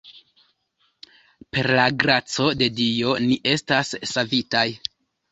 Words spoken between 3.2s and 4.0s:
ni estas